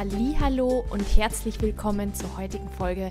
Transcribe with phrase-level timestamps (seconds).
[0.00, 3.10] Hallo und herzlich willkommen zur heutigen Folge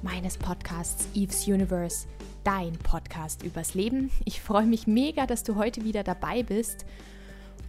[0.00, 2.08] meines Podcasts Eve's Universe,
[2.44, 4.10] dein Podcast übers Leben.
[4.24, 6.86] Ich freue mich mega, dass du heute wieder dabei bist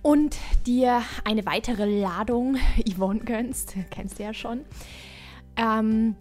[0.01, 2.55] und dir eine weitere Ladung
[2.89, 4.61] Yvonne gönnst, kennst du ja schon.
[5.57, 6.15] Ähm,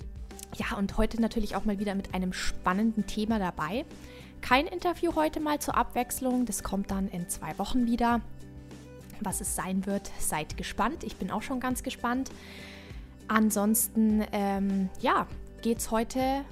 [0.57, 3.85] ja, und heute natürlich auch mal wieder mit einem spannenden Thema dabei.
[4.41, 8.21] Kein Interview heute mal zur Abwechslung, das kommt dann in zwei Wochen wieder.
[9.21, 11.05] Was es sein wird, seid gespannt.
[11.05, 12.31] Ich bin auch schon ganz gespannt.
[13.29, 15.27] Ansonsten, ähm, ja,
[15.63, 16.45] geht es heute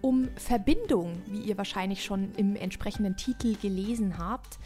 [0.00, 4.58] um Verbindung, wie ihr wahrscheinlich schon im entsprechenden Titel gelesen habt.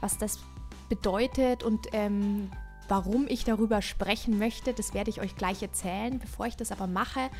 [0.00, 0.40] Was das
[0.88, 2.50] bedeutet und ähm,
[2.88, 6.18] warum ich darüber sprechen möchte, das werde ich euch gleich erzählen.
[6.18, 7.30] Bevor ich das aber mache,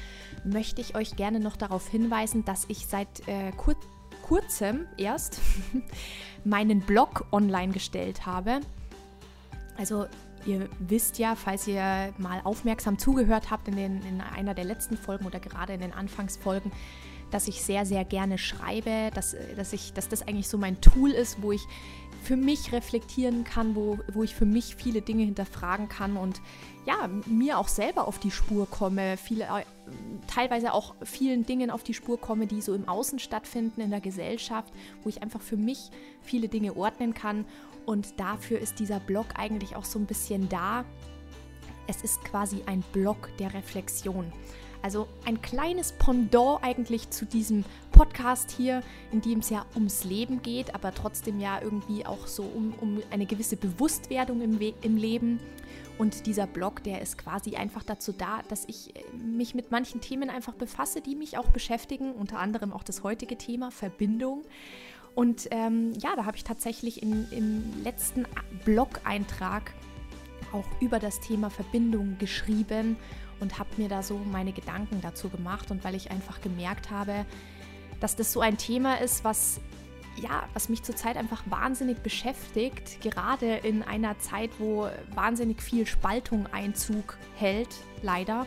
[0.44, 3.74] möchte ich euch gerne noch darauf hinweisen, dass ich seit äh, kur
[4.22, 5.40] kurzem erst
[6.44, 8.60] meinen Blog online gestellt habe.
[9.82, 10.06] Also
[10.46, 14.96] ihr wisst ja, falls ihr mal aufmerksam zugehört habt in, den, in einer der letzten
[14.96, 16.70] Folgen oder gerade in den Anfangsfolgen,
[17.32, 21.10] dass ich sehr, sehr gerne schreibe, dass, dass, ich, dass das eigentlich so mein Tool
[21.10, 21.66] ist, wo ich
[22.22, 26.40] für mich reflektieren kann, wo, wo ich für mich viele Dinge hinterfragen kann und
[26.86, 29.64] ja, mir auch selber auf die Spur komme, viele, äh,
[30.28, 34.00] teilweise auch vielen Dingen auf die Spur komme, die so im Außen stattfinden, in der
[34.00, 34.72] Gesellschaft,
[35.02, 37.46] wo ich einfach für mich viele Dinge ordnen kann
[37.86, 40.84] und dafür ist dieser Blog eigentlich auch so ein bisschen da.
[41.86, 44.32] Es ist quasi ein Blog der Reflexion.
[44.82, 50.42] Also ein kleines Pendant eigentlich zu diesem Podcast hier, in dem es ja ums Leben
[50.42, 55.38] geht, aber trotzdem ja irgendwie auch so um, um eine gewisse Bewusstwerdung im, im Leben.
[55.98, 60.00] Und dieser Blog, der ist quasi einfach dazu da, dass ich äh, mich mit manchen
[60.00, 64.42] Themen einfach befasse, die mich auch beschäftigen, unter anderem auch das heutige Thema Verbindung.
[65.14, 68.26] Und ähm, ja, da habe ich tatsächlich in, im letzten
[68.64, 69.72] Blog-Eintrag
[70.52, 72.96] auch über das Thema Verbindung geschrieben
[73.40, 75.70] und habe mir da so meine Gedanken dazu gemacht.
[75.70, 77.26] Und weil ich einfach gemerkt habe,
[78.00, 79.60] dass das so ein Thema ist, was
[80.16, 86.46] ja, was mich zurzeit einfach wahnsinnig beschäftigt, gerade in einer Zeit, wo wahnsinnig viel Spaltung
[86.52, 87.70] Einzug hält,
[88.02, 88.46] leider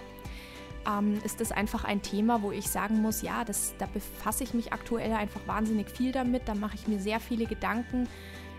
[0.87, 4.53] ähm, ist das einfach ein Thema, wo ich sagen muss, ja, das, da befasse ich
[4.53, 8.07] mich aktuell einfach wahnsinnig viel damit, da mache ich mir sehr viele Gedanken.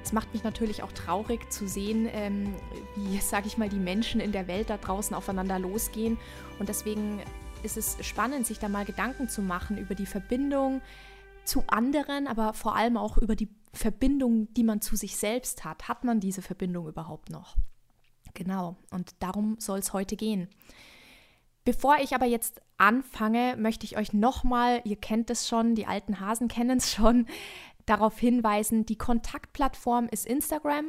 [0.02, 2.54] Es macht mich natürlich auch traurig zu sehen, ähm,
[2.96, 6.18] wie, sage ich mal, die Menschen in der Welt da draußen aufeinander losgehen.
[6.58, 7.20] Und deswegen
[7.62, 10.80] ist es spannend, sich da mal Gedanken zu machen über die Verbindung
[11.44, 15.88] zu anderen, aber vor allem auch über die Verbindung, die man zu sich selbst hat.
[15.88, 17.56] Hat man diese Verbindung überhaupt noch?
[18.34, 20.48] Genau, und darum soll es heute gehen.
[21.66, 26.20] Bevor ich aber jetzt anfange, möchte ich euch nochmal, ihr kennt es schon, die alten
[26.20, 27.26] Hasen kennen es schon,
[27.86, 30.86] darauf hinweisen, die Kontaktplattform ist Instagram.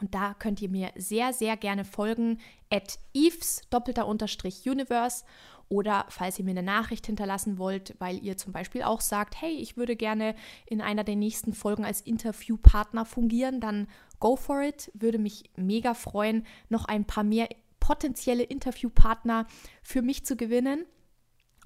[0.00, 2.40] Und da könnt ihr mir sehr, sehr gerne folgen,
[2.70, 5.24] at eves doppelter Unterstrich universe.
[5.68, 9.52] Oder falls ihr mir eine Nachricht hinterlassen wollt, weil ihr zum Beispiel auch sagt, hey,
[9.52, 10.34] ich würde gerne
[10.66, 13.86] in einer der nächsten Folgen als Interviewpartner fungieren, dann
[14.18, 14.90] go for it.
[14.92, 17.48] Würde mich mega freuen, noch ein paar mehr
[17.84, 19.46] potenzielle Interviewpartner
[19.82, 20.86] für mich zu gewinnen.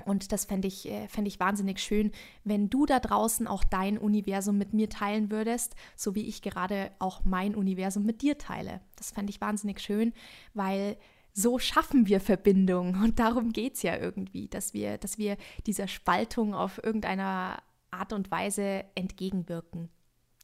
[0.05, 2.11] Und das fände ich, äh, fänd ich wahnsinnig schön,
[2.43, 6.91] wenn du da draußen auch dein Universum mit mir teilen würdest, so wie ich gerade
[6.99, 8.81] auch mein Universum mit dir teile.
[8.97, 10.13] Das fände ich wahnsinnig schön,
[10.55, 10.97] weil
[11.35, 12.95] so schaffen wir Verbindung.
[13.01, 15.37] Und darum geht es ja irgendwie, dass wir, dass wir
[15.67, 17.63] dieser Spaltung auf irgendeiner
[17.93, 19.89] Art und Weise entgegenwirken.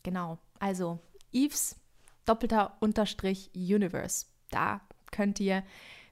[0.04, 0.38] Genau.
[0.60, 1.00] Also,
[1.32, 1.80] Eves
[2.26, 4.26] doppelter Unterstrich Universe.
[4.50, 4.80] Da
[5.14, 5.64] könnt ihr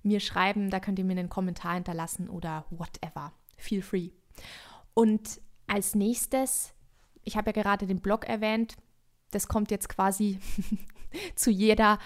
[0.03, 3.35] mir schreiben, da könnt ihr mir einen Kommentar hinterlassen oder whatever.
[3.57, 4.09] Feel free.
[4.95, 6.73] Und als nächstes,
[7.25, 8.77] ich habe ja gerade den Blog erwähnt,
[9.31, 10.39] das kommt jetzt quasi
[11.35, 11.99] zu jeder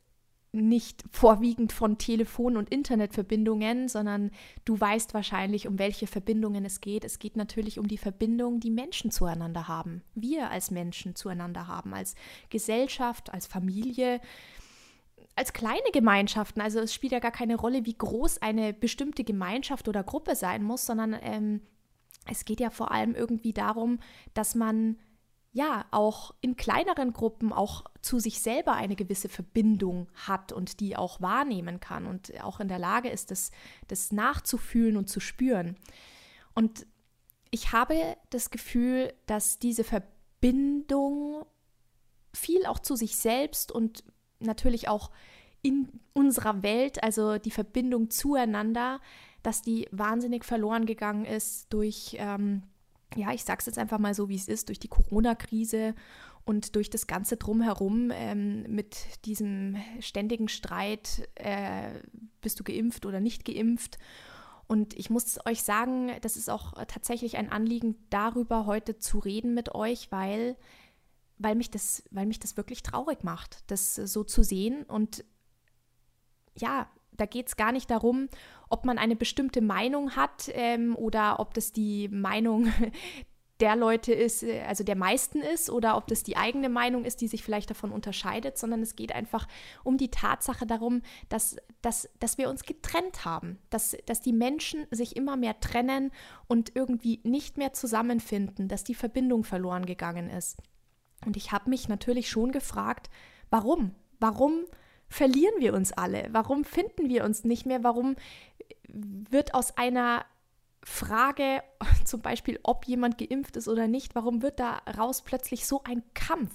[0.52, 4.30] nicht vorwiegend von Telefon- und Internetverbindungen, sondern
[4.64, 7.04] du weißt wahrscheinlich, um welche Verbindungen es geht.
[7.04, 10.02] Es geht natürlich um die Verbindung, die Menschen zueinander haben.
[10.14, 12.14] Wir als Menschen zueinander haben, als
[12.48, 14.20] Gesellschaft, als Familie,
[15.36, 16.62] als kleine Gemeinschaften.
[16.62, 20.62] Also es spielt ja gar keine Rolle, wie groß eine bestimmte Gemeinschaft oder Gruppe sein
[20.62, 21.60] muss, sondern ähm,
[22.26, 24.00] es geht ja vor allem irgendwie darum,
[24.34, 24.98] dass man
[25.58, 30.96] ja auch in kleineren Gruppen auch zu sich selber eine gewisse Verbindung hat und die
[30.96, 33.50] auch wahrnehmen kann und auch in der Lage ist, das,
[33.88, 35.76] das nachzufühlen und zu spüren.
[36.54, 36.86] Und
[37.50, 41.44] ich habe das Gefühl, dass diese Verbindung
[42.32, 44.04] viel auch zu sich selbst und
[44.38, 45.10] natürlich auch
[45.62, 49.00] in unserer Welt, also die Verbindung zueinander,
[49.42, 52.62] dass die wahnsinnig verloren gegangen ist durch ähm,
[53.16, 55.94] ja, ich sage es jetzt einfach mal so, wie es ist, durch die Corona-Krise
[56.44, 61.90] und durch das Ganze drumherum ähm, mit diesem ständigen Streit, äh,
[62.40, 63.98] bist du geimpft oder nicht geimpft.
[64.66, 69.54] Und ich muss euch sagen, das ist auch tatsächlich ein Anliegen, darüber heute zu reden
[69.54, 70.56] mit euch, weil,
[71.38, 74.84] weil, mich, das, weil mich das wirklich traurig macht, das so zu sehen.
[74.84, 75.24] Und
[76.54, 78.28] ja, da geht es gar nicht darum,
[78.68, 82.72] ob man eine bestimmte Meinung hat ähm, oder ob das die Meinung
[83.60, 87.20] der Leute ist, äh, also der meisten ist, oder ob das die eigene Meinung ist,
[87.20, 89.48] die sich vielleicht davon unterscheidet, sondern es geht einfach
[89.84, 94.86] um die Tatsache darum, dass, dass, dass wir uns getrennt haben, dass, dass die Menschen
[94.90, 96.12] sich immer mehr trennen
[96.46, 100.56] und irgendwie nicht mehr zusammenfinden, dass die Verbindung verloren gegangen ist.
[101.26, 103.10] Und ich habe mich natürlich schon gefragt,
[103.50, 103.94] warum?
[104.20, 104.64] Warum
[105.08, 106.28] verlieren wir uns alle?
[106.32, 107.82] Warum finden wir uns nicht mehr?
[107.82, 108.16] Warum
[108.88, 110.24] wird aus einer
[110.82, 111.62] Frage,
[112.04, 116.54] zum Beispiel, ob jemand geimpft ist oder nicht, warum wird daraus plötzlich so ein Kampf?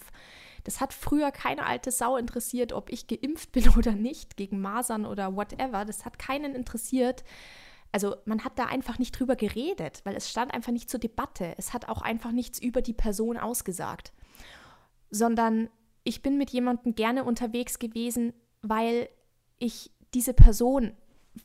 [0.63, 5.05] Das hat früher keine alte Sau interessiert, ob ich geimpft bin oder nicht, gegen Masern
[5.05, 5.85] oder whatever.
[5.85, 7.23] Das hat keinen interessiert.
[7.91, 11.53] Also man hat da einfach nicht drüber geredet, weil es stand einfach nicht zur Debatte.
[11.57, 14.13] Es hat auch einfach nichts über die Person ausgesagt.
[15.11, 15.69] Sondern
[16.03, 18.33] ich bin mit jemandem gerne unterwegs gewesen,
[18.63, 19.09] weil
[19.59, 20.93] ich diese Person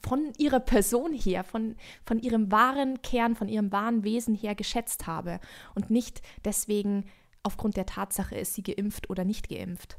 [0.03, 5.07] von ihrer Person her, von, von ihrem wahren Kern, von ihrem wahren Wesen her geschätzt
[5.07, 5.41] habe
[5.75, 7.05] und nicht deswegen
[7.43, 9.99] aufgrund der Tatsache, ist sie geimpft oder nicht geimpft.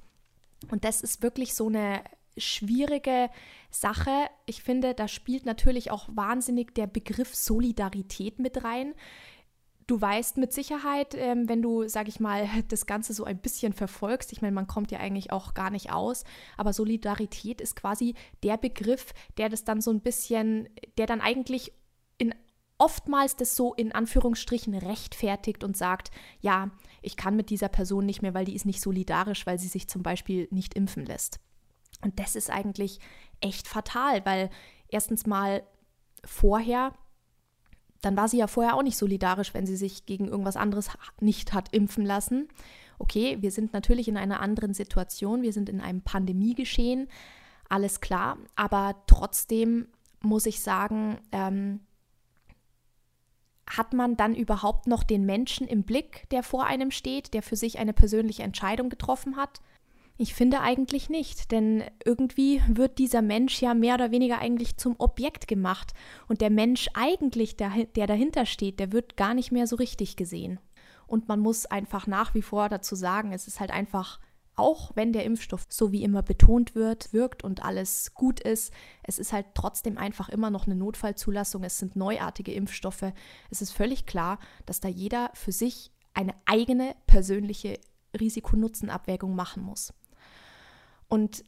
[0.72, 2.04] Und das ist wirklich so eine
[2.38, 3.30] schwierige
[3.70, 4.30] Sache.
[4.46, 8.94] Ich finde, da spielt natürlich auch wahnsinnig der Begriff Solidarität mit rein.
[9.90, 13.74] Du weißt mit Sicherheit, ähm, wenn du, sag ich mal, das Ganze so ein bisschen
[13.74, 16.26] verfolgst, ich meine, man kommt ja eigentlich auch gar nicht aus,
[16.58, 18.14] aber Solidarität ist quasi
[18.44, 20.70] der Begriff, der das dann so ein bisschen,
[21.00, 21.74] der dann eigentlich
[22.20, 22.36] in
[22.78, 26.70] oftmals das so in Anführungsstrichen rechtfertigt und sagt, ja,
[27.02, 29.88] ich kann mit dieser Person nicht mehr, weil die ist nicht solidarisch, weil sie sich
[29.88, 31.40] zum Beispiel nicht impfen lässt.
[32.04, 33.00] Und das ist eigentlich
[33.42, 34.52] echt fatal, weil
[34.88, 35.64] erstens mal
[36.24, 36.94] vorher
[38.02, 41.54] dann war sie ja vorher auch nicht solidarisch, wenn sie sich gegen irgendwas anderes nicht
[41.54, 42.48] hat impfen lassen.
[42.98, 47.08] Okay, wir sind natürlich in einer anderen Situation, wir sind in einem Pandemiegeschehen,
[47.70, 49.88] alles klar, aber trotzdem
[50.22, 51.82] muss ich sagen, ähm,
[53.70, 57.56] hat man dann überhaupt noch den Menschen im Blick, der vor einem steht, der für
[57.56, 59.62] sich eine persönliche Entscheidung getroffen hat?
[60.22, 64.96] Ich finde eigentlich nicht, denn irgendwie wird dieser Mensch ja mehr oder weniger eigentlich zum
[64.98, 65.94] Objekt gemacht
[66.28, 70.18] und der Mensch eigentlich, der, der dahinter steht, der wird gar nicht mehr so richtig
[70.18, 70.60] gesehen.
[71.08, 74.20] Und man muss einfach nach wie vor dazu sagen, es ist halt einfach,
[74.58, 78.74] auch wenn der Impfstoff so wie immer betont wird, wirkt und alles gut ist,
[79.04, 83.14] es ist halt trotzdem einfach immer noch eine Notfallzulassung, es sind neuartige Impfstoffe.
[83.52, 87.80] Es ist völlig klar, dass da jeder für sich eine eigene persönliche
[88.20, 89.94] Risiko-Nutzen-Abwägung machen muss.
[91.10, 91.44] Und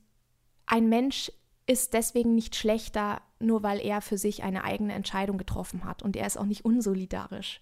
[0.65, 1.31] ein Mensch
[1.67, 6.03] ist deswegen nicht schlechter, nur weil er für sich eine eigene Entscheidung getroffen hat.
[6.03, 7.61] Und er ist auch nicht unsolidarisch.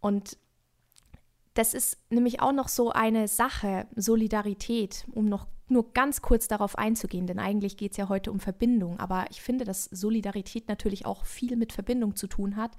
[0.00, 0.36] Und
[1.54, 6.76] das ist nämlich auch noch so eine Sache, Solidarität, um noch nur ganz kurz darauf
[6.78, 9.00] einzugehen, denn eigentlich geht es ja heute um Verbindung.
[9.00, 12.72] Aber ich finde, dass Solidarität natürlich auch viel mit Verbindung zu tun hat.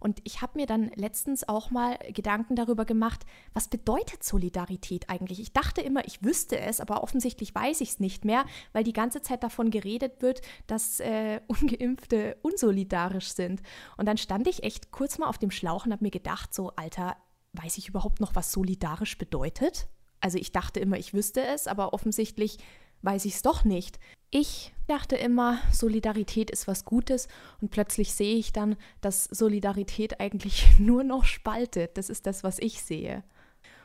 [0.00, 5.40] Und ich habe mir dann letztens auch mal Gedanken darüber gemacht, was bedeutet Solidarität eigentlich?
[5.40, 8.44] Ich dachte immer, ich wüsste es, aber offensichtlich weiß ich es nicht mehr,
[8.74, 13.62] weil die ganze Zeit davon geredet wird, dass äh, ungeimpfte unsolidarisch sind.
[13.96, 16.72] Und dann stand ich echt kurz mal auf dem Schlauch und habe mir gedacht, so,
[16.76, 17.16] Alter,
[17.54, 19.88] weiß ich überhaupt noch, was solidarisch bedeutet?
[20.20, 22.58] Also ich dachte immer, ich wüsste es, aber offensichtlich
[23.02, 23.98] weiß ich es doch nicht.
[24.30, 27.28] Ich dachte immer, Solidarität ist was Gutes
[27.60, 31.96] und plötzlich sehe ich dann, dass Solidarität eigentlich nur noch spaltet.
[31.96, 33.22] Das ist das, was ich sehe.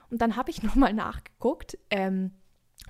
[0.10, 1.78] Und dann habe ich nochmal nachgeguckt.
[1.90, 2.32] Ähm,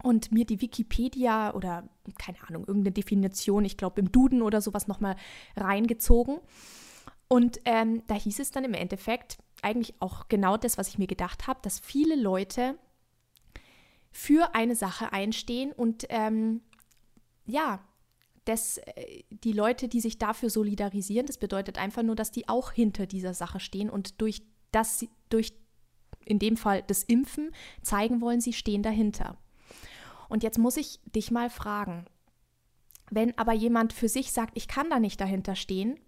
[0.04, 4.88] und mir die Wikipedia oder keine Ahnung, irgendeine Definition, ich glaube im Duden oder sowas
[4.88, 5.16] nochmal
[5.58, 6.40] reingezogen.
[7.30, 11.08] Und ähm, da hieß es dann im Endeffekt eigentlich auch genau das, was ich mir
[11.08, 12.78] gedacht habe, dass viele Leute
[14.12, 16.62] für eine Sache einstehen und ähm,
[17.46, 17.80] ja,
[18.46, 22.72] das, äh, die Leute, die sich dafür solidarisieren, das bedeutet einfach nur, dass die auch
[22.72, 25.54] hinter dieser Sache stehen und durch das, durch
[26.26, 27.52] in dem Fall das Impfen
[27.84, 29.38] zeigen wollen, sie stehen dahinter.
[30.30, 32.06] Und jetzt muss ich dich mal fragen,
[33.12, 36.00] wenn aber jemand für sich sagt, ich kann da nicht dahinter stehen,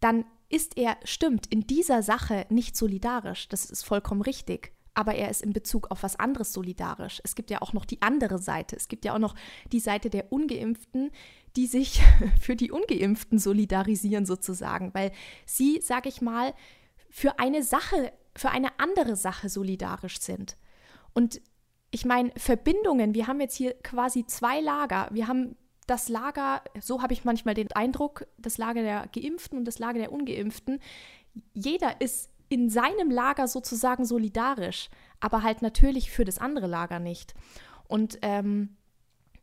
[0.00, 3.48] dann ist er, stimmt, in dieser Sache nicht solidarisch.
[3.48, 4.72] Das ist vollkommen richtig.
[4.94, 7.20] Aber er ist in Bezug auf was anderes solidarisch.
[7.22, 8.74] Es gibt ja auch noch die andere Seite.
[8.74, 9.36] Es gibt ja auch noch
[9.70, 11.10] die Seite der Ungeimpften,
[11.56, 12.02] die sich
[12.40, 15.12] für die Ungeimpften solidarisieren sozusagen, weil
[15.46, 16.54] sie, sage ich mal,
[17.10, 20.56] für eine Sache, für eine andere Sache solidarisch sind.
[21.14, 21.40] Und
[21.90, 25.08] ich meine, Verbindungen, wir haben jetzt hier quasi zwei Lager.
[25.12, 25.56] Wir haben
[25.88, 29.98] das Lager, so habe ich manchmal den Eindruck, das Lager der Geimpften und das Lager
[29.98, 30.80] der Ungeimpften.
[31.54, 34.88] Jeder ist in seinem Lager sozusagen solidarisch,
[35.20, 37.34] aber halt natürlich für das andere Lager nicht.
[37.88, 38.76] Und ähm,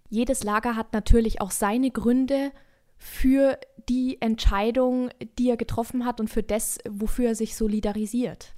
[0.09, 2.51] jedes Lager hat natürlich auch seine Gründe
[2.97, 3.59] für
[3.89, 8.55] die Entscheidung, die er getroffen hat und für das, wofür er sich solidarisiert.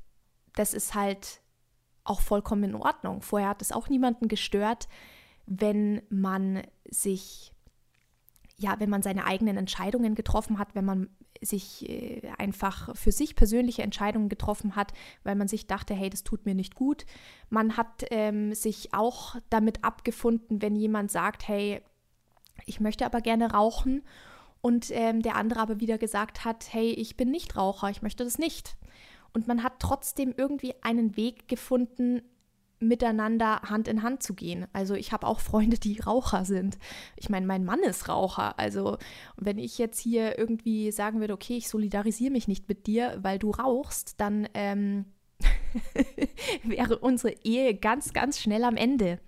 [0.55, 1.41] Das ist halt
[2.03, 3.21] auch vollkommen in Ordnung.
[3.21, 4.87] Vorher hat es auch niemanden gestört,
[5.45, 7.51] wenn man sich,
[8.59, 11.09] ja, wenn man seine eigenen Entscheidungen getroffen hat, wenn man
[11.41, 16.23] sich äh, einfach für sich persönliche Entscheidungen getroffen hat, weil man sich dachte, hey, das
[16.23, 17.05] tut mir nicht gut.
[17.49, 21.81] Man hat ähm, sich auch damit abgefunden, wenn jemand sagt, hey,
[22.65, 24.01] ich möchte aber gerne rauchen
[24.61, 28.23] und ähm, der andere aber wieder gesagt hat, hey, ich bin nicht Raucher, ich möchte
[28.23, 28.75] das nicht
[29.33, 32.23] und man hat trotzdem irgendwie einen Weg gefunden,
[32.79, 34.67] miteinander Hand in Hand zu gehen.
[34.73, 36.77] Also ich habe auch Freunde, die Raucher sind.
[37.15, 38.57] Ich meine, mein Mann ist Raucher.
[38.59, 38.97] Also
[39.35, 43.39] wenn ich jetzt hier irgendwie sagen würde, okay, ich solidarisiere mich nicht mit dir, weil
[43.39, 45.05] du rauchst, dann ähm,
[46.63, 49.19] wäre unsere Ehe ganz, ganz schnell am Ende.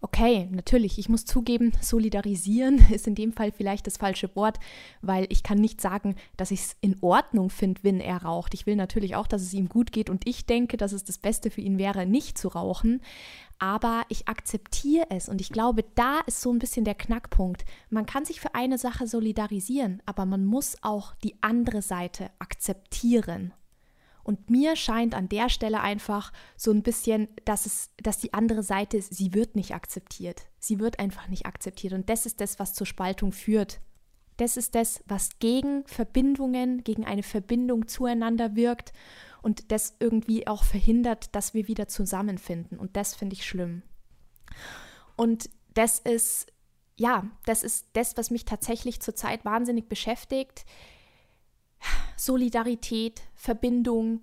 [0.00, 4.58] Okay, natürlich, ich muss zugeben, solidarisieren ist in dem Fall vielleicht das falsche Wort,
[5.02, 8.54] weil ich kann nicht sagen, dass ich es in Ordnung finde, wenn er raucht.
[8.54, 11.18] Ich will natürlich auch, dass es ihm gut geht und ich denke, dass es das
[11.18, 13.00] Beste für ihn wäre, nicht zu rauchen.
[13.58, 17.64] Aber ich akzeptiere es und ich glaube, da ist so ein bisschen der Knackpunkt.
[17.90, 23.52] Man kann sich für eine Sache solidarisieren, aber man muss auch die andere Seite akzeptieren.
[24.28, 28.62] Und mir scheint an der Stelle einfach so ein bisschen, dass es, dass die andere
[28.62, 30.48] Seite sie wird nicht akzeptiert.
[30.58, 31.94] Sie wird einfach nicht akzeptiert.
[31.94, 33.80] Und das ist das, was zur Spaltung führt.
[34.36, 38.92] Das ist das, was gegen Verbindungen, gegen eine Verbindung zueinander wirkt
[39.40, 42.78] und das irgendwie auch verhindert, dass wir wieder zusammenfinden.
[42.78, 43.80] Und das finde ich schlimm.
[45.16, 46.52] Und das ist,
[46.98, 50.66] ja, das ist das, was mich tatsächlich zurzeit wahnsinnig beschäftigt.
[52.16, 54.20] Solidarität, Verbindung,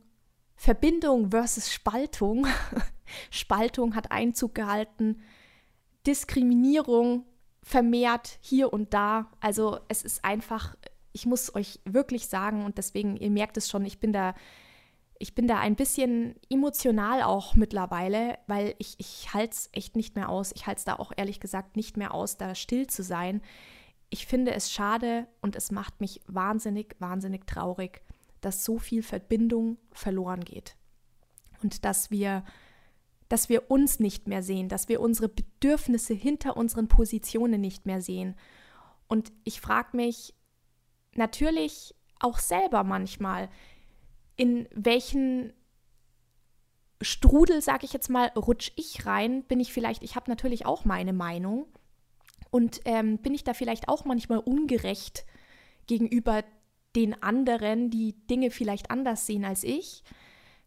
[0.56, 2.48] Verbindung versus Spaltung.
[3.30, 5.22] Spaltung hat Einzug gehalten,
[6.08, 7.26] Diskriminierung
[7.64, 9.32] vermehrt hier und da.
[9.40, 10.76] Also es ist einfach,
[11.14, 14.36] ich muss euch wirklich sagen und deswegen, ihr merkt es schon, ich bin da,
[15.18, 20.16] ich bin da ein bisschen emotional auch mittlerweile, weil ich, ich halte es echt nicht
[20.16, 20.52] mehr aus.
[20.54, 23.42] Ich halte es da auch ehrlich gesagt nicht mehr aus, da still zu sein
[24.16, 28.02] ich finde es schade und es macht mich wahnsinnig, wahnsinnig traurig,
[28.40, 30.78] dass so viel Verbindung verloren geht.
[31.62, 32.46] Und dass wir,
[33.28, 38.02] dass wir uns nicht mehr sehen, dass wir unsere Bedürfnisse hinter unseren Positionen nicht mehr
[38.02, 38.36] sehen.
[39.10, 40.34] Und ich frage mich
[41.16, 43.50] natürlich auch selber manchmal,
[44.38, 45.52] in welchen
[47.02, 49.44] Strudel, sage ich jetzt mal, rutsch ich rein?
[49.44, 51.68] Bin ich vielleicht, ich habe natürlich auch meine Meinung,
[52.50, 55.26] und ähm, bin ich da vielleicht auch manchmal ungerecht
[55.88, 56.44] gegenüber
[56.96, 60.04] den anderen, die Dinge vielleicht anders sehen als ich?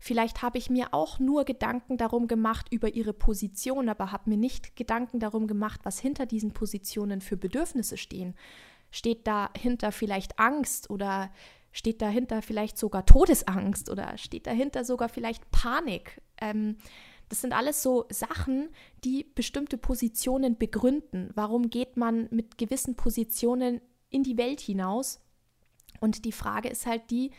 [0.01, 4.37] Vielleicht habe ich mir auch nur Gedanken darum gemacht über ihre Position, aber habe mir
[4.37, 8.35] nicht Gedanken darum gemacht, was hinter diesen Positionen für Bedürfnisse stehen.
[8.93, 11.33] Steht dahinter vielleicht Angst oder
[11.73, 16.23] steht dahinter vielleicht sogar Todesangst oder steht dahinter sogar vielleicht Panik?
[16.41, 16.79] Ähm,
[17.29, 18.69] das sind alles so Sachen,
[19.05, 21.31] die bestimmte Positionen begründen.
[21.35, 23.81] Warum geht man mit gewissen Positionen
[24.11, 25.21] in die Welt hinaus?
[26.01, 27.33] Und die Frage ist halt die,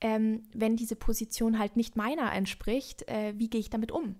[0.00, 4.16] ähm, wenn diese Position halt nicht meiner entspricht, äh, wie gehe ich damit um?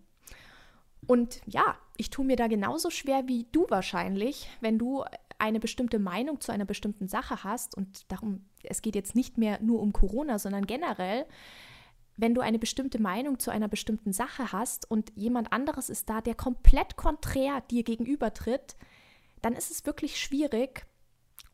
[1.06, 5.04] Und ja, ich tue mir da genauso schwer wie du wahrscheinlich, wenn du
[5.38, 9.60] eine bestimmte Meinung zu einer bestimmten Sache hast und darum, es geht jetzt nicht mehr
[9.60, 11.26] nur um Corona, sondern generell,
[12.16, 16.20] wenn du eine bestimmte Meinung zu einer bestimmten Sache hast und jemand anderes ist da,
[16.20, 18.76] der komplett konträr dir gegenübertritt,
[19.40, 20.86] dann ist es wirklich schwierig,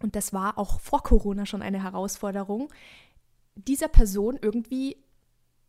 [0.00, 2.72] und das war auch vor Corona schon eine Herausforderung,
[3.54, 4.96] dieser Person irgendwie,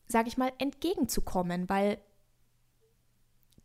[0.08, 2.00] sage ich mal, entgegenzukommen, weil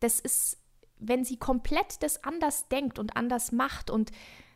[0.01, 0.59] das ist,
[0.99, 4.11] wenn sie komplett das anders denkt und anders macht und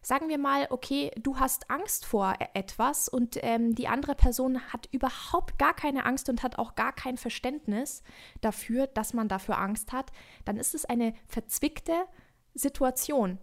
[0.09, 4.59] sagen wir mal, okay, du hast Angst vor e-, etwas und ähm, die andere Person
[4.73, 8.03] hat überhaupt gar keine Angst und hat auch gar kein Verständnis
[8.41, 10.11] dafür, dass man dafür Angst hat,
[10.47, 11.93] dann ist es eine verzwickte
[12.55, 13.37] Situation.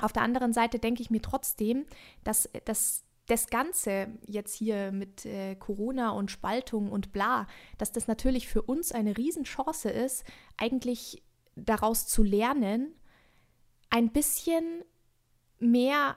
[0.00, 1.86] Auf der anderen Seite denke ich mir trotzdem,
[2.24, 7.46] dass, dass das Ganze jetzt hier mit äh, Corona und Spaltung und bla,
[7.78, 10.24] dass das natürlich für uns eine Riesenchance ist,
[10.56, 11.22] eigentlich
[11.54, 12.92] daraus zu lernen,
[13.88, 14.84] ein bisschen
[15.58, 16.16] mehr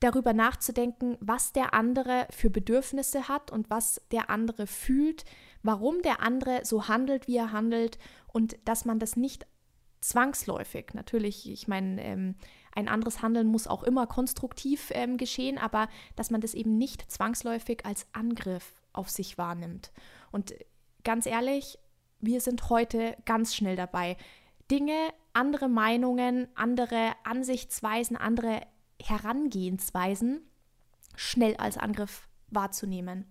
[0.00, 5.24] darüber nachzudenken, was der andere für Bedürfnisse hat und was der andere fühlt,
[5.62, 7.98] warum der andere so handelt, wie er handelt
[8.32, 9.46] und dass man das nicht
[10.00, 12.36] zwangsläufig, natürlich, ich meine, ähm,
[12.72, 17.10] ein anderes Handeln muss auch immer konstruktiv ähm, geschehen, aber dass man das eben nicht
[17.10, 19.90] zwangsläufig als Angriff auf sich wahrnimmt.
[20.30, 20.54] Und
[21.02, 21.78] ganz ehrlich,
[22.20, 24.16] wir sind heute ganz schnell dabei,
[24.70, 28.62] Dinge andere Meinungen, andere Ansichtsweisen, andere
[29.00, 30.42] Herangehensweisen
[31.14, 33.26] schnell als Angriff wahrzunehmen.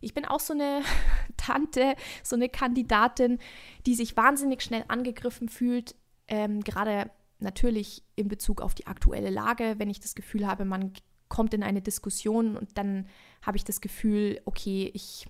[0.00, 0.82] Ich bin auch so eine
[1.36, 3.38] Tante, so eine Kandidatin,
[3.86, 5.94] die sich wahnsinnig schnell angegriffen fühlt,
[6.28, 10.92] ähm, gerade natürlich in Bezug auf die aktuelle Lage, wenn ich das Gefühl habe, man
[11.28, 13.08] kommt in eine Diskussion und dann
[13.40, 15.26] habe ich das Gefühl, okay, ich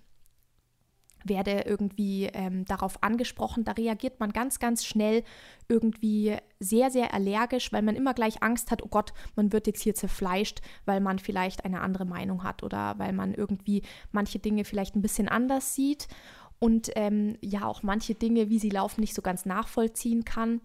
[1.25, 3.65] werde irgendwie ähm, darauf angesprochen.
[3.65, 5.25] Da reagiert man ganz, ganz schnell
[5.69, 9.83] irgendwie sehr, sehr allergisch, weil man immer gleich Angst hat, oh Gott, man wird jetzt
[9.83, 14.65] hier zerfleischt, weil man vielleicht eine andere Meinung hat oder weil man irgendwie manche Dinge
[14.65, 16.09] vielleicht ein bisschen anders sieht
[16.59, 20.61] und ähm, ja auch manche Dinge, wie sie laufen, nicht so ganz nachvollziehen kann.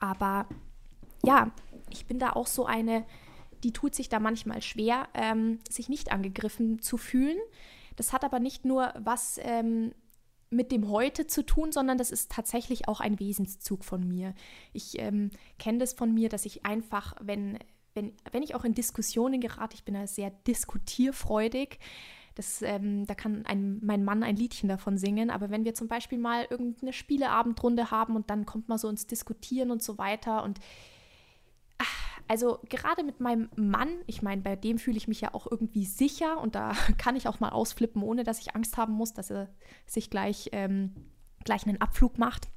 [0.00, 0.46] Aber
[1.24, 1.52] ja,
[1.90, 3.04] ich bin da auch so eine,
[3.62, 7.38] die tut sich da manchmal schwer, ähm, sich nicht angegriffen zu fühlen
[7.96, 9.92] das hat aber nicht nur was ähm,
[10.50, 14.34] mit dem Heute zu tun, sondern das ist tatsächlich auch ein Wesenszug von mir.
[14.72, 17.58] Ich ähm, kenne das von mir, dass ich einfach, wenn,
[17.94, 21.78] wenn, wenn ich auch in Diskussionen gerate, ich bin da sehr diskutierfreudig,
[22.34, 25.30] das, ähm, da kann ein, mein Mann ein Liedchen davon singen.
[25.30, 29.06] Aber wenn wir zum Beispiel mal irgendeine Spieleabendrunde haben und dann kommt man so ins
[29.06, 30.58] Diskutieren und so weiter und
[32.28, 35.84] also gerade mit meinem Mann, ich meine, bei dem fühle ich mich ja auch irgendwie
[35.84, 39.30] sicher und da kann ich auch mal ausflippen, ohne dass ich Angst haben muss, dass
[39.30, 39.48] er
[39.86, 40.94] sich gleich, ähm,
[41.44, 42.48] gleich einen Abflug macht.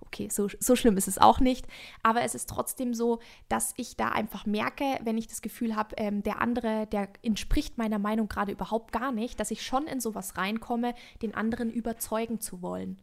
[0.00, 1.66] Okay, so, so schlimm ist es auch nicht.
[2.02, 5.96] Aber es ist trotzdem so, dass ich da einfach merke, wenn ich das Gefühl habe,
[5.96, 10.00] ähm, der andere, der entspricht meiner Meinung gerade überhaupt gar nicht, dass ich schon in
[10.00, 13.00] sowas reinkomme, den anderen überzeugen zu wollen.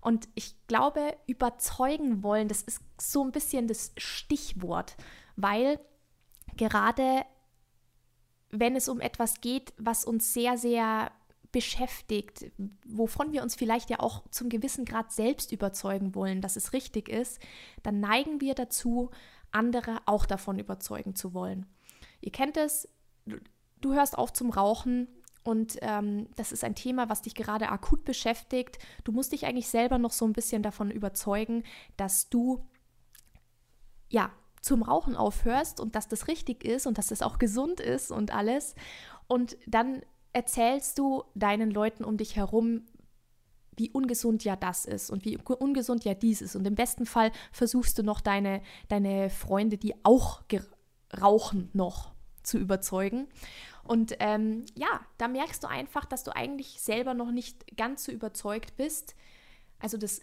[0.00, 4.96] Und ich glaube, überzeugen wollen, das ist so ein bisschen das Stichwort
[5.36, 5.80] weil
[6.56, 7.24] gerade
[8.50, 11.10] wenn es um etwas geht, was uns sehr, sehr
[11.50, 12.50] beschäftigt,
[12.84, 17.08] wovon wir uns vielleicht ja auch zum gewissen Grad selbst überzeugen wollen, dass es richtig
[17.08, 17.40] ist,
[17.82, 19.10] dann neigen wir dazu,
[19.52, 21.66] andere auch davon überzeugen zu wollen.
[22.20, 22.88] Ihr kennt es,
[23.80, 25.06] du hörst auf zum Rauchen
[25.44, 28.78] und ähm, das ist ein Thema, was dich gerade akut beschäftigt.
[29.04, 31.62] Du musst dich eigentlich selber noch so ein bisschen davon überzeugen,
[31.96, 32.66] dass du
[34.08, 34.32] ja
[34.64, 38.34] zum Rauchen aufhörst und dass das richtig ist und dass das auch gesund ist und
[38.34, 38.74] alles.
[39.26, 42.86] Und dann erzählst du deinen Leuten um dich herum,
[43.76, 46.56] wie ungesund ja das ist und wie ungesund ja dies ist.
[46.56, 50.42] Und im besten Fall versuchst du noch deine, deine Freunde, die auch
[51.20, 53.28] rauchen, noch zu überzeugen.
[53.82, 58.12] Und ähm, ja, da merkst du einfach, dass du eigentlich selber noch nicht ganz so
[58.12, 59.14] überzeugt bist.
[59.78, 60.22] Also das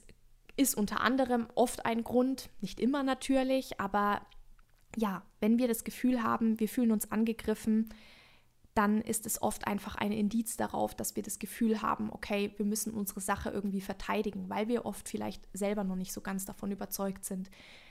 [0.62, 4.22] ist unter anderem oft ein Grund, nicht immer natürlich, aber
[4.96, 7.90] ja, wenn wir das Gefühl haben, wir fühlen uns angegriffen,
[8.74, 12.66] dann ist es oft einfach ein Indiz darauf, dass wir das Gefühl haben, okay, wir
[12.66, 16.72] müssen unsere Sache irgendwie verteidigen, weil wir oft vielleicht selber noch nicht so ganz davon
[16.72, 17.50] überzeugt sind.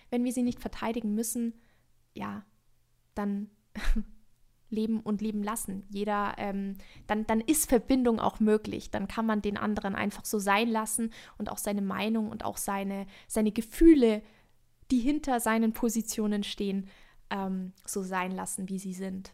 [0.08, 1.54] Wenn wir sie nicht verteidigen müssen,
[2.14, 2.44] ja,
[3.14, 3.50] dann
[4.70, 5.84] leben und leben lassen.
[5.90, 8.90] Jeder, ähm, dann, dann ist Verbindung auch möglich.
[8.90, 12.56] Dann kann man den anderen einfach so sein lassen und auch seine Meinung und auch
[12.56, 14.22] seine, seine Gefühle
[14.90, 16.88] die hinter seinen Positionen stehen,
[17.30, 19.32] ähm, so sein lassen, wie sie sind.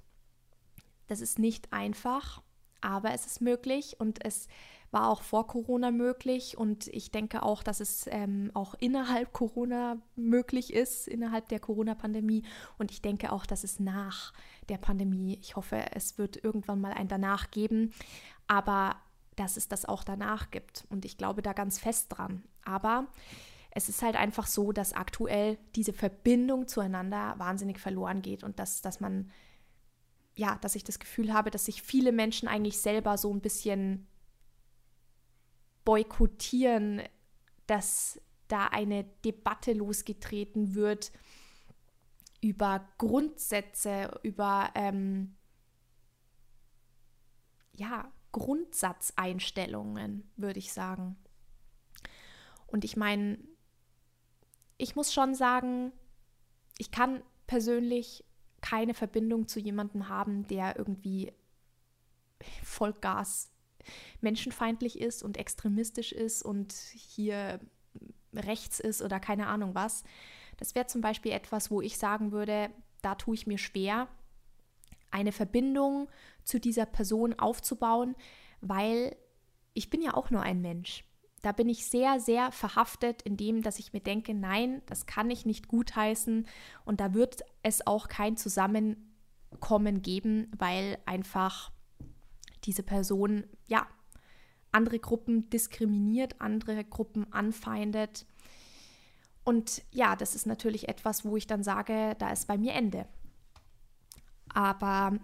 [1.06, 2.42] Das ist nicht einfach,
[2.80, 4.48] aber es ist möglich und es
[4.96, 9.98] war auch vor Corona möglich und ich denke auch, dass es ähm, auch innerhalb Corona
[10.14, 12.44] möglich ist, innerhalb der Corona-Pandemie
[12.78, 14.32] und ich denke auch, dass es nach
[14.70, 17.92] der Pandemie, ich hoffe, es wird irgendwann mal ein danach geben,
[18.46, 18.96] aber
[19.36, 20.86] dass es das auch danach gibt.
[20.88, 22.42] Und ich glaube da ganz fest dran.
[22.64, 23.06] Aber
[23.72, 28.80] es ist halt einfach so, dass aktuell diese Verbindung zueinander wahnsinnig verloren geht und dass,
[28.80, 29.30] dass man,
[30.36, 34.06] ja, dass ich das Gefühl habe, dass sich viele Menschen eigentlich selber so ein bisschen
[35.86, 37.00] boykottieren,
[37.66, 41.10] dass da eine Debatte losgetreten wird
[42.42, 45.34] über Grundsätze, über ähm,
[47.74, 51.16] ja, Grundsatzeinstellungen, würde ich sagen.
[52.66, 53.38] Und ich meine,
[54.76, 55.92] ich muss schon sagen,
[56.78, 58.24] ich kann persönlich
[58.60, 61.32] keine Verbindung zu jemandem haben, der irgendwie
[62.62, 63.50] Vollgas
[64.20, 67.60] menschenfeindlich ist und extremistisch ist und hier
[68.34, 70.04] rechts ist oder keine Ahnung was.
[70.56, 72.70] Das wäre zum Beispiel etwas, wo ich sagen würde,
[73.02, 74.08] da tue ich mir schwer,
[75.10, 76.08] eine Verbindung
[76.44, 78.16] zu dieser Person aufzubauen,
[78.60, 79.16] weil
[79.74, 81.04] ich bin ja auch nur ein Mensch.
[81.42, 85.30] Da bin ich sehr, sehr verhaftet in dem, dass ich mir denke, nein, das kann
[85.30, 86.46] ich nicht gutheißen
[86.84, 91.70] und da wird es auch kein Zusammenkommen geben, weil einfach
[92.66, 93.86] diese Person, ja,
[94.72, 98.26] andere Gruppen diskriminiert, andere Gruppen anfeindet.
[99.44, 103.06] Und ja, das ist natürlich etwas, wo ich dann sage, da ist bei mir Ende.
[104.48, 105.18] Aber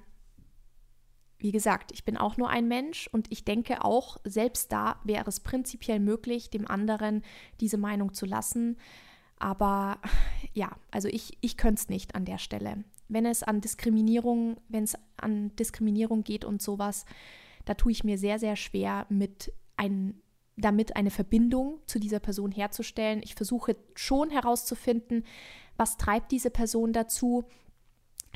[1.39, 5.29] wie gesagt, ich bin auch nur ein Mensch und ich denke auch, selbst da wäre
[5.29, 7.23] es prinzipiell möglich, dem anderen
[7.61, 8.79] diese Meinung zu lassen.
[9.39, 9.99] Aber
[10.55, 12.85] ja, also ich, ich könnte es nicht an der Stelle.
[13.13, 17.05] Wenn es an Diskriminierung, wenn es an Diskriminierung geht und sowas,
[17.65, 20.21] da tue ich mir sehr, sehr schwer mit ein,
[20.57, 23.21] damit eine Verbindung zu dieser Person herzustellen.
[23.23, 25.25] Ich versuche schon herauszufinden,
[25.77, 27.45] was treibt diese Person dazu,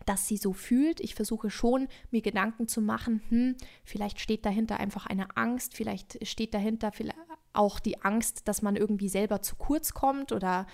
[0.05, 1.01] dass sie so fühlt.
[1.01, 6.27] Ich versuche schon, mir Gedanken zu machen, hm, vielleicht steht dahinter einfach eine Angst, vielleicht
[6.27, 6.93] steht dahinter
[7.53, 10.67] auch die Angst, dass man irgendwie selber zu kurz kommt oder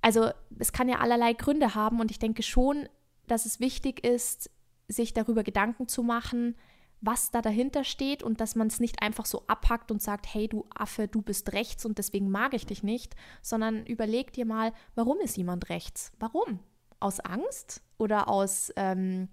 [0.00, 2.88] also es kann ja allerlei Gründe haben und ich denke schon,
[3.26, 4.50] dass es wichtig ist,
[4.88, 6.56] sich darüber Gedanken zu machen,
[7.00, 10.48] was da dahinter steht und dass man es nicht einfach so abhackt und sagt, hey
[10.48, 14.72] du Affe, du bist rechts und deswegen mag ich dich nicht, sondern überleg dir mal,
[14.94, 16.12] warum ist jemand rechts?
[16.18, 16.60] Warum?
[17.00, 19.28] aus Angst oder aus ähm,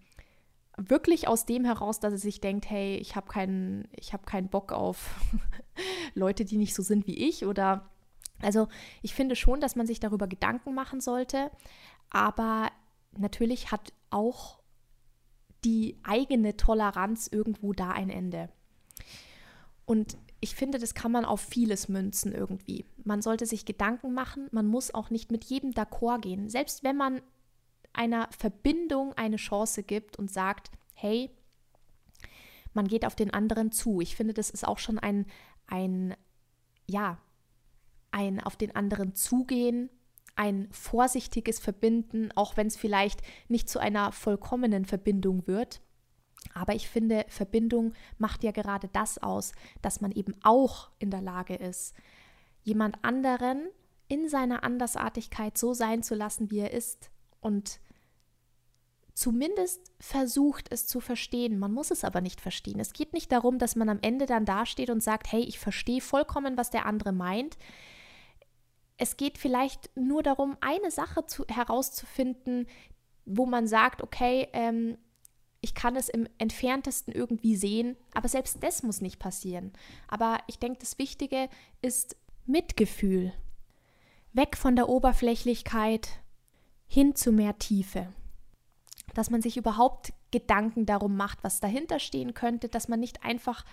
[0.78, 4.50] wirklich aus dem heraus, dass er sich denkt, hey, ich habe keinen, ich habe keinen
[4.50, 5.20] Bock auf
[6.14, 7.90] Leute, die nicht so sind wie ich oder
[8.46, 8.68] also
[9.02, 11.52] ich finde schon, dass man sich darüber Gedanken machen sollte,
[12.10, 12.72] aber
[13.18, 14.60] natürlich hat auch
[15.64, 18.50] die eigene Toleranz irgendwo da ein Ende.
[19.86, 22.86] Und ich finde, das kann man auf vieles münzen irgendwie.
[23.04, 26.50] Man sollte sich Gedanken machen, man muss auch nicht mit jedem d'accord gehen.
[26.50, 27.22] Selbst wenn man
[27.94, 31.32] einer Verbindung eine Chance gibt und sagt, hey,
[32.74, 34.02] man geht auf den anderen zu.
[34.02, 35.26] Ich finde, das ist auch schon ein,
[35.68, 36.16] ein,
[36.88, 37.18] ja,
[38.16, 39.90] ein auf den anderen zugehen,
[40.36, 45.82] ein vorsichtiges Verbinden, auch wenn es vielleicht nicht zu einer vollkommenen Verbindung wird.
[46.54, 49.52] Aber ich finde, Verbindung macht ja gerade das aus,
[49.82, 51.94] dass man eben auch in der Lage ist,
[52.64, 53.68] jemand anderen
[54.08, 57.10] in seiner Andersartigkeit so sein zu lassen, wie er ist
[57.42, 57.80] und
[59.14, 61.58] zumindest versucht es zu verstehen.
[61.58, 62.80] Man muss es aber nicht verstehen.
[62.80, 66.02] Es geht nicht darum, dass man am Ende dann dasteht und sagt, hey, ich verstehe
[66.02, 67.58] vollkommen, was der andere meint.
[68.98, 72.68] Es geht vielleicht nur darum, eine Sache zu, herauszufinden,
[73.26, 74.98] wo man sagt, okay, ähm,
[75.62, 79.74] ich kann es im entferntesten irgendwie sehen, aber selbst das muss nicht passieren.
[80.08, 81.50] Aber ich denke, das Wichtige
[81.82, 83.34] ist Mitgefühl.
[84.34, 86.10] Weg von der Oberflächlichkeit
[86.88, 88.14] hin zu mehr Tiefe
[89.16, 93.66] dass man sich überhaupt Gedanken darum macht, was dahinter stehen könnte, dass man nicht einfach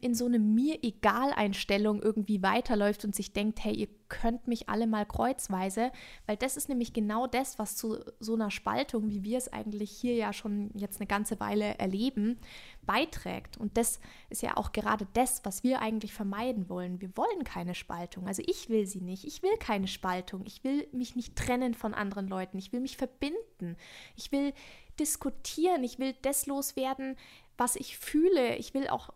[0.00, 4.68] in so eine mir egal Einstellung irgendwie weiterläuft und sich denkt, hey, ihr könnt mich
[4.68, 5.90] alle mal kreuzweise,
[6.26, 9.90] weil das ist nämlich genau das, was zu so einer Spaltung, wie wir es eigentlich
[9.90, 12.38] hier ja schon jetzt eine ganze Weile erleben,
[12.82, 13.56] beiträgt.
[13.56, 17.00] Und das ist ja auch gerade das, was wir eigentlich vermeiden wollen.
[17.00, 18.26] Wir wollen keine Spaltung.
[18.26, 19.24] Also ich will sie nicht.
[19.24, 20.42] Ich will keine Spaltung.
[20.46, 22.58] Ich will mich nicht trennen von anderen Leuten.
[22.58, 23.76] Ich will mich verbinden.
[24.16, 24.52] Ich will
[24.98, 25.84] diskutieren.
[25.84, 27.16] Ich will das loswerden,
[27.56, 28.56] was ich fühle.
[28.56, 29.10] Ich will auch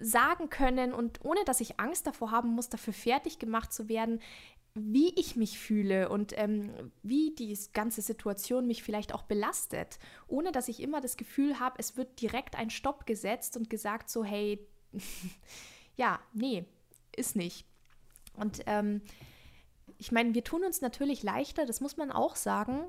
[0.00, 4.20] sagen können und ohne dass ich Angst davor haben muss, dafür fertig gemacht zu werden,
[4.74, 10.52] wie ich mich fühle und ähm, wie die ganze Situation mich vielleicht auch belastet, ohne
[10.52, 14.24] dass ich immer das Gefühl habe, es wird direkt ein Stopp gesetzt und gesagt so,
[14.24, 14.64] hey,
[15.96, 16.64] ja, nee,
[17.16, 17.66] ist nicht.
[18.34, 19.02] Und ähm,
[19.98, 22.84] ich meine, wir tun uns natürlich leichter, das muss man auch sagen,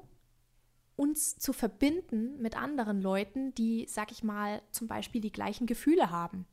[0.95, 6.12] uns zu verbinden mit anderen Leuten, die, sag ich mal, zum Beispiel die gleichen Gefühle
[6.12, 6.45] haben.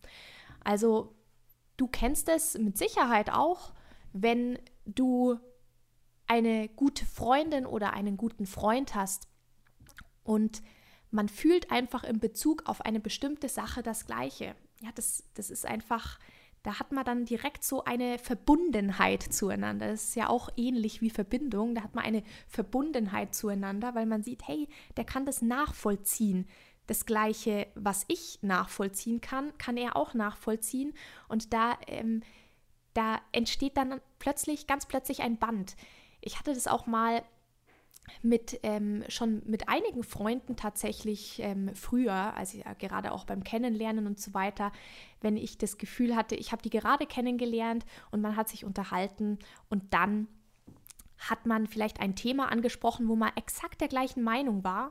[0.62, 1.14] Also
[1.76, 3.72] du kennst es mit Sicherheit auch,
[4.12, 5.38] wenn du
[6.26, 9.28] eine gute Freundin oder einen guten Freund hast
[10.22, 10.62] und
[11.10, 14.54] man fühlt einfach in Bezug auf eine bestimmte Sache das Gleiche.
[14.80, 16.18] Ja, das, das ist einfach,
[16.62, 19.88] da hat man dann direkt so eine Verbundenheit zueinander.
[19.88, 21.74] Das ist ja auch ähnlich wie Verbindung.
[21.74, 24.68] Da hat man eine Verbundenheit zueinander, weil man sieht, hey,
[24.98, 26.46] der kann das nachvollziehen.
[26.88, 30.94] Das Gleiche, was ich nachvollziehen kann, kann er auch nachvollziehen.
[31.28, 32.22] Und da, ähm,
[32.94, 35.76] da entsteht dann plötzlich, ganz plötzlich ein Band.
[36.20, 37.22] Ich hatte das auch mal
[38.22, 44.06] mit ähm, schon mit einigen Freunden tatsächlich ähm, früher, also ja, gerade auch beim Kennenlernen
[44.06, 44.72] und so weiter,
[45.20, 49.38] wenn ich das Gefühl hatte, ich habe die gerade kennengelernt und man hat sich unterhalten
[49.68, 50.26] und dann
[51.18, 54.90] hat man vielleicht ein Thema angesprochen, wo man exakt der gleichen Meinung war.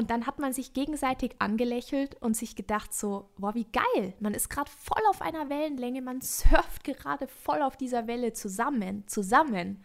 [0.00, 4.32] Und dann hat man sich gegenseitig angelächelt und sich gedacht so, boah, wie geil, man
[4.32, 9.84] ist gerade voll auf einer Wellenlänge, man surft gerade voll auf dieser Welle zusammen, zusammen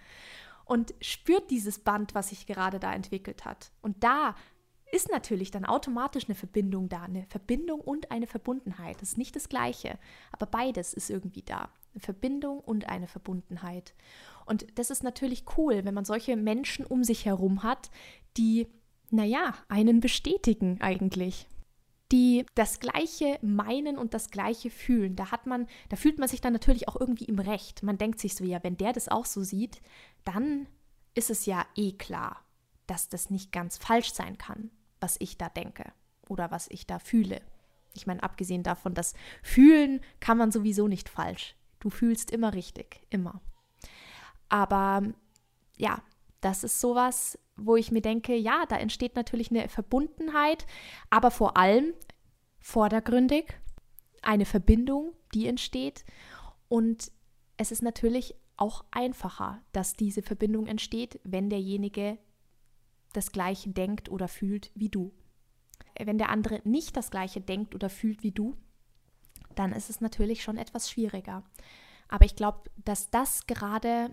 [0.63, 3.71] und spürt dieses Band, was sich gerade da entwickelt hat.
[3.82, 4.36] Und da
[4.89, 9.01] ist natürlich dann automatisch eine Verbindung da, eine Verbindung und eine Verbundenheit.
[9.01, 9.99] Das ist nicht das Gleiche,
[10.32, 11.67] aber beides ist irgendwie da.
[11.93, 13.93] Eine Verbindung und eine Verbundenheit.
[14.45, 17.91] Und das ist natürlich cool, wenn man solche Menschen um sich herum hat,
[18.38, 18.69] die,
[19.15, 21.47] naja, einen bestätigen eigentlich
[22.12, 25.15] die das Gleiche meinen und das Gleiche fühlen.
[25.15, 27.84] Da hat man, da fühlt man sich dann natürlich auch irgendwie im Recht.
[27.84, 29.82] Man denkt sich so, ja, wenn der das auch so sieht,
[30.23, 30.67] dann
[31.15, 32.45] ist es ja eh klar,
[32.88, 35.91] dass das nicht ganz falsch sein kann, was ich da denke
[36.30, 37.41] oder was ich da fühle.
[37.93, 41.56] Ich meine, abgesehen davon, dass fühlen kann man sowieso nicht falsch.
[41.80, 43.41] Du fühlst immer richtig, immer.
[44.49, 45.01] Aber
[45.78, 46.04] ja,
[46.41, 50.65] das ist sowas, wo ich mir denke, ja, da entsteht natürlich eine Verbundenheit,
[51.10, 51.93] aber vor allem
[52.60, 53.45] vordergründig
[54.21, 56.04] eine Verbindung, die entsteht.
[56.67, 57.12] Und
[57.58, 62.17] es ist natürlich auch einfacher, dass diese Verbindung entsteht, wenn derjenige
[63.13, 65.13] das gleiche denkt oder fühlt wie du.
[65.98, 68.58] Wenn der andere nicht das gleiche denkt oder fühlt wie du,
[69.56, 71.43] dann ist es natürlich schon etwas schwieriger.
[72.08, 74.10] Aber ich glaube, dass das gerade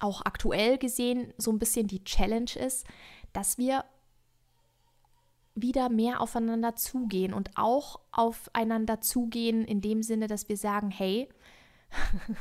[0.00, 2.86] auch aktuell gesehen so ein bisschen die Challenge ist,
[3.32, 3.84] dass wir
[5.54, 11.28] wieder mehr aufeinander zugehen und auch aufeinander zugehen in dem Sinne, dass wir sagen, hey,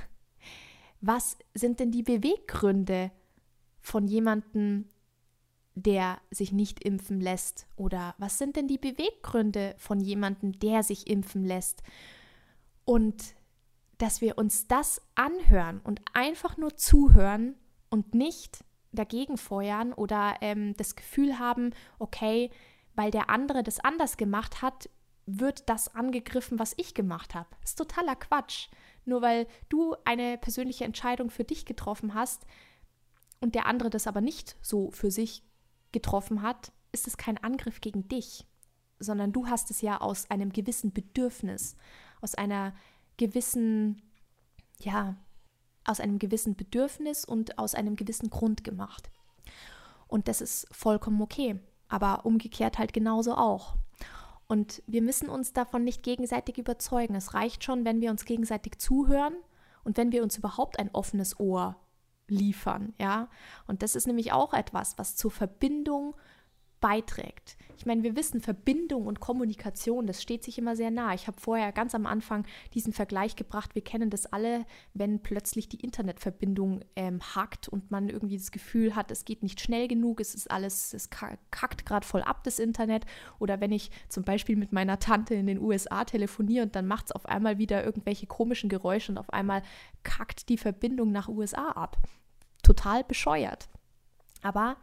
[1.01, 3.11] was sind denn die Beweggründe
[3.81, 4.87] von jemandem,
[5.75, 7.67] der sich nicht impfen lässt?
[7.75, 11.83] Oder was sind denn die Beweggründe von jemandem, der sich impfen lässt?
[12.85, 13.35] Und
[13.99, 17.55] dass wir uns das anhören und einfach nur zuhören
[17.89, 22.49] und nicht dagegen feuern oder ähm, das Gefühl haben, okay,
[22.95, 24.89] weil der andere das anders gemacht hat,
[25.25, 27.49] wird das angegriffen, was ich gemacht habe.
[27.63, 28.69] Ist totaler Quatsch.
[29.05, 32.45] Nur weil du eine persönliche Entscheidung für dich getroffen hast
[33.41, 35.43] und der andere das aber nicht so für sich
[35.91, 38.45] getroffen hat, ist es kein Angriff gegen dich,
[38.99, 41.75] sondern du hast es ja aus einem gewissen Bedürfnis,
[42.21, 42.73] aus einer
[43.19, 44.01] gewissen,
[44.79, 45.15] ja,
[45.85, 49.11] aus einem gewissen Bedürfnis und aus einem gewissen Grund gemacht.
[50.07, 53.75] Und das ist vollkommen okay, aber umgekehrt halt genauso auch.
[54.47, 57.13] Und wir müssen uns davon nicht gegenseitig überzeugen.
[57.13, 59.35] Es reicht schon, wenn wir uns gegenseitig zuhören
[59.83, 61.75] und wenn wir uns überhaupt ein offenes Ohr
[62.27, 63.29] liefern, ja?
[63.67, 66.15] Und das ist nämlich auch etwas, was zur Verbindung
[66.79, 67.57] beiträgt.
[67.79, 71.13] Ich meine, wir wissen, Verbindung und Kommunikation, das steht sich immer sehr nah.
[71.13, 73.73] Ich habe vorher ganz am Anfang diesen Vergleich gebracht.
[73.73, 78.97] Wir kennen das alle, wenn plötzlich die Internetverbindung ähm, hackt und man irgendwie das Gefühl
[78.97, 82.59] hat, es geht nicht schnell genug, es ist alles, es kackt gerade voll ab, das
[82.59, 83.05] Internet.
[83.39, 87.05] Oder wenn ich zum Beispiel mit meiner Tante in den USA telefoniere und dann macht
[87.05, 89.61] es auf einmal wieder irgendwelche komischen Geräusche und auf einmal
[90.03, 91.97] kackt die Verbindung nach USA ab.
[92.61, 93.69] Total bescheuert.
[94.41, 94.75] Aber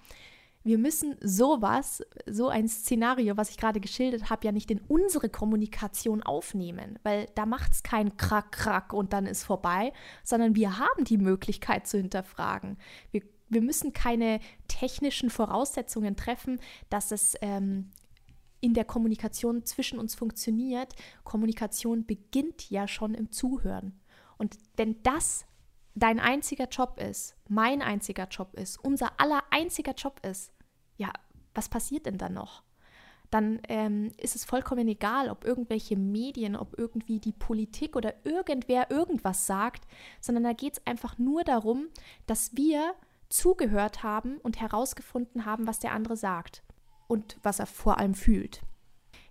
[0.67, 5.29] wir müssen sowas, so ein Szenario, was ich gerade geschildert habe, ja nicht in unsere
[5.29, 9.93] Kommunikation aufnehmen, weil da macht es kein Krack, Krack und dann ist vorbei,
[10.25, 12.79] sondern wir haben die Möglichkeit zu hinterfragen.
[13.13, 16.59] Wir, wir müssen keine technischen Voraussetzungen treffen,
[16.91, 17.93] dass es ähm,
[18.61, 20.95] in der Kommunikation zwischen uns funktioniert.
[21.23, 24.01] Kommunikation beginnt ja schon im Zuhören.
[24.37, 25.47] Und wenn das
[25.95, 30.53] dein einziger Job ist, mein einziger Job ist, unser aller einziger Job ist,
[30.97, 31.13] ja,
[31.55, 32.63] was passiert denn dann noch?
[33.31, 38.91] Dann ähm, ist es vollkommen egal, ob irgendwelche Medien, ob irgendwie die Politik oder irgendwer
[38.91, 39.85] irgendwas sagt,
[40.21, 41.89] sondern da geht es einfach nur darum,
[42.27, 42.95] dass wir
[43.29, 46.63] zugehört haben und herausgefunden haben, was der andere sagt.
[47.09, 48.63] und was er vor allem fühlt.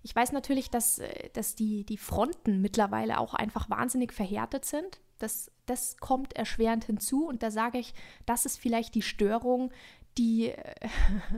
[0.02, 5.00] Ich weiß natürlich, dass, äh, dass die, die Fronten mittlerweile auch einfach wahnsinnig verhärtet sind.
[5.18, 7.94] Das, das kommt erschwerend hinzu und da sage ich,
[8.26, 9.72] das ist vielleicht die Störung,
[10.18, 10.52] die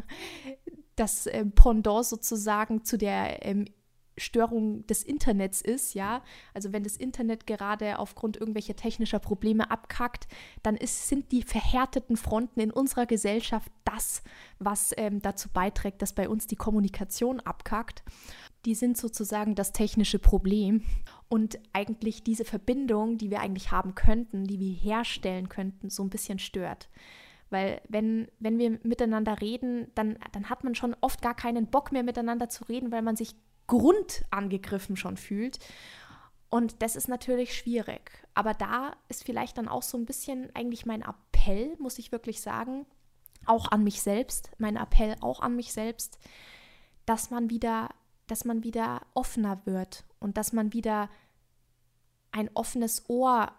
[0.97, 3.67] das äh, Pendant sozusagen zu der ähm,
[4.19, 6.23] Störung des Internets ist, ja.
[6.55, 10.27] Also wenn das Internet gerade aufgrund irgendwelcher technischer Probleme abkackt,
[10.63, 14.23] dann ist, sind die verhärteten Fronten in unserer Gesellschaft das,
[14.59, 18.03] was ähm, dazu beiträgt, dass bei uns die Kommunikation abkackt.
[18.65, 20.83] Die sind sozusagen das technische Problem.
[21.29, 26.11] Und eigentlich diese Verbindung, die wir eigentlich haben könnten, die wir herstellen könnten, so ein
[26.11, 26.89] bisschen stört.
[27.51, 31.93] Weil wenn, wenn wir miteinander reden, dann, dann hat man schon oft gar keinen Bock
[31.93, 33.35] mehr miteinander zu reden, weil man sich
[33.67, 35.59] Grund angegriffen schon fühlt.
[36.51, 38.11] Und das ist natürlich schwierig.
[38.35, 42.41] Aber da ist vielleicht dann auch so ein bisschen eigentlich mein Appell, muss ich wirklich
[42.41, 42.87] sagen,
[43.47, 46.19] auch an mich selbst, mein Appell auch an mich selbst,
[47.07, 47.91] dass man wieder,
[48.27, 51.09] dass man wieder offener wird und dass man wieder
[52.33, 53.53] ein offenes Ohr,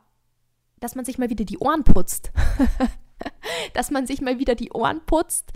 [0.79, 2.31] dass man sich mal wieder die Ohren putzt.
[3.73, 5.51] dass man sich mal wieder die Ohren putzt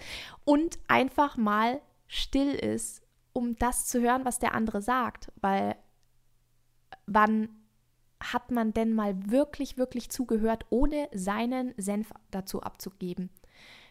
[0.45, 3.01] und einfach mal still ist,
[3.33, 5.31] um das zu hören, was der andere sagt.
[5.41, 5.75] Weil
[7.05, 7.49] wann
[8.21, 13.29] hat man denn mal wirklich, wirklich zugehört, ohne seinen Senf dazu abzugeben?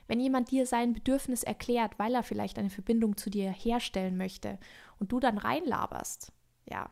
[0.07, 4.59] Wenn jemand dir sein Bedürfnis erklärt, weil er vielleicht eine Verbindung zu dir herstellen möchte
[4.99, 6.33] und du dann reinlaberst,
[6.69, 6.91] ja,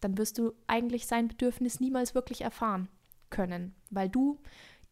[0.00, 2.88] dann wirst du eigentlich sein Bedürfnis niemals wirklich erfahren
[3.30, 4.38] können, weil du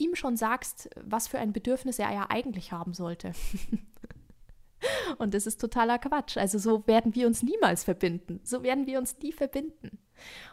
[0.00, 3.32] ihm schon sagst, was für ein Bedürfnis er ja eigentlich haben sollte.
[5.18, 6.36] Und das ist totaler Quatsch.
[6.36, 8.40] Also so werden wir uns niemals verbinden.
[8.44, 9.98] So werden wir uns nie verbinden.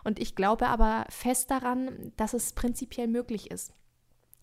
[0.04, 3.74] Und ich glaube aber fest daran, dass es prinzipiell möglich ist.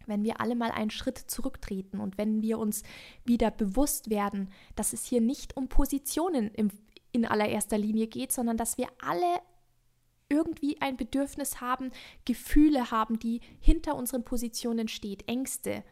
[0.06, 2.82] Wenn wir alle mal einen Schritt zurücktreten und wenn wir uns
[3.24, 6.70] wieder bewusst werden, dass es hier nicht um Positionen im,
[7.12, 9.40] in allererster Linie geht, sondern dass wir alle
[10.34, 11.92] irgendwie ein Bedürfnis haben,
[12.24, 15.84] Gefühle haben, die hinter unseren Positionen steht, Ängste,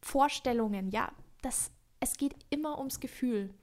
[0.00, 1.70] Vorstellungen, ja, das,
[2.00, 3.54] es geht immer ums Gefühl.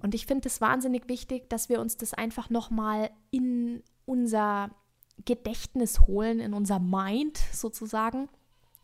[0.00, 4.70] Und ich finde es wahnsinnig wichtig, dass wir uns das einfach nochmal in unser
[5.24, 8.28] Gedächtnis holen, in unser Mind sozusagen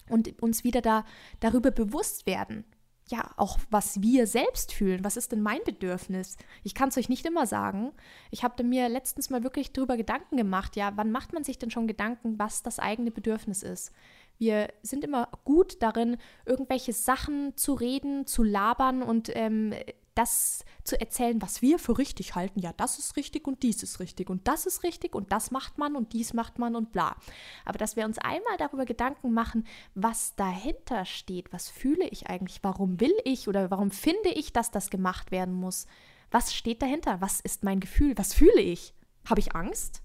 [0.08, 1.04] und uns wieder da,
[1.40, 2.64] darüber bewusst werden,
[3.06, 5.04] ja, auch was wir selbst fühlen.
[5.04, 6.38] Was ist denn mein Bedürfnis?
[6.62, 7.92] Ich kann es euch nicht immer sagen.
[8.30, 11.70] Ich habe mir letztens mal wirklich darüber Gedanken gemacht, ja, wann macht man sich denn
[11.70, 13.92] schon Gedanken, was das eigene Bedürfnis ist?
[14.38, 19.74] Wir sind immer gut darin, irgendwelche Sachen zu reden, zu labern und ähm,
[20.14, 22.60] das zu erzählen, was wir für richtig halten.
[22.60, 25.78] Ja, das ist richtig und dies ist richtig und das ist richtig und das macht
[25.78, 27.16] man und dies macht man und bla.
[27.64, 32.60] Aber dass wir uns einmal darüber Gedanken machen, was dahinter steht, was fühle ich eigentlich,
[32.62, 35.86] warum will ich oder warum finde ich, dass das gemacht werden muss.
[36.30, 37.20] Was steht dahinter?
[37.20, 38.16] Was ist mein Gefühl?
[38.16, 38.94] Was fühle ich?
[39.28, 40.02] Habe ich Angst?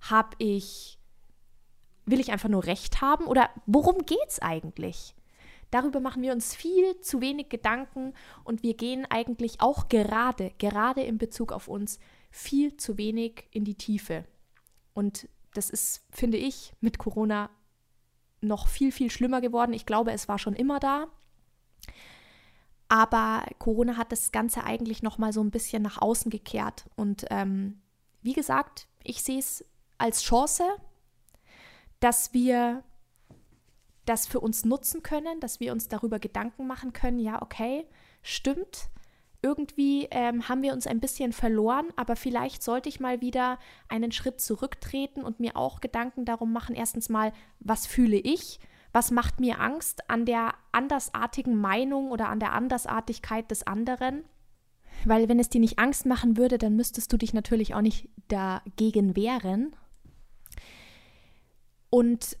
[0.00, 0.98] Habe ich
[2.06, 5.14] will ich einfach nur Recht haben oder worum geht es eigentlich?
[5.70, 11.02] Darüber machen wir uns viel zu wenig Gedanken und wir gehen eigentlich auch gerade, gerade
[11.02, 11.98] in Bezug auf uns,
[12.30, 14.24] viel zu wenig in die Tiefe.
[14.94, 17.50] Und das ist, finde ich, mit Corona
[18.40, 19.72] noch viel, viel schlimmer geworden.
[19.72, 21.06] Ich glaube, es war schon immer da.
[22.88, 26.86] Aber Corona hat das Ganze eigentlich noch mal so ein bisschen nach außen gekehrt.
[26.96, 27.80] Und ähm,
[28.22, 29.64] wie gesagt, ich sehe es
[29.98, 30.64] als Chance,
[32.00, 32.82] dass wir
[34.10, 37.86] das für uns nutzen können, dass wir uns darüber Gedanken machen können, ja, okay,
[38.22, 38.90] stimmt,
[39.40, 44.10] irgendwie ähm, haben wir uns ein bisschen verloren, aber vielleicht sollte ich mal wieder einen
[44.10, 48.58] Schritt zurücktreten und mir auch Gedanken darum machen, erstens mal, was fühle ich,
[48.92, 54.24] was macht mir Angst an der andersartigen Meinung oder an der Andersartigkeit des anderen.
[55.04, 58.08] Weil wenn es dir nicht Angst machen würde, dann müsstest du dich natürlich auch nicht
[58.26, 59.74] dagegen wehren.
[61.88, 62.36] Und